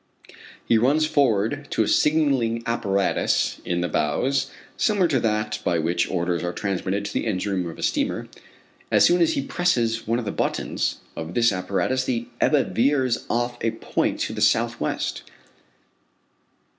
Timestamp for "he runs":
0.67-1.05